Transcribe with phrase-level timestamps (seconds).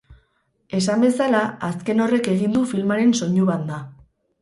[0.77, 3.83] Esan bezala, azken horrek egin du filmaren soinu-banda.